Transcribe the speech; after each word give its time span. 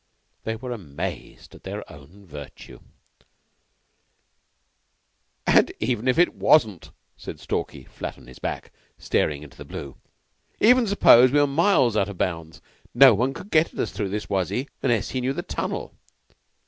They 0.45 0.55
were 0.55 0.71
amazed 0.71 1.53
at 1.53 1.61
their 1.61 1.83
own 1.93 2.25
virtue. 2.25 2.79
"And 5.45 5.71
even 5.79 6.07
if 6.07 6.17
it 6.17 6.33
wasn't," 6.33 6.89
said 7.17 7.39
Stalky, 7.39 7.83
flat 7.83 8.17
on 8.17 8.25
his 8.25 8.39
back, 8.39 8.71
staring 8.97 9.43
into 9.43 9.57
the 9.57 9.63
blue. 9.63 9.97
"Even 10.59 10.87
suppose 10.87 11.29
we 11.31 11.39
were 11.39 11.45
miles 11.45 11.95
out 11.95 12.09
of 12.09 12.17
bounds, 12.17 12.63
no 12.95 13.13
one 13.13 13.31
could 13.35 13.51
get 13.51 13.75
at 13.75 13.79
us 13.79 13.91
through 13.91 14.09
this 14.09 14.27
wuzzy, 14.27 14.67
unless 14.81 15.11
he 15.11 15.21
knew 15.21 15.33
the 15.33 15.43
tunnel. 15.43 15.93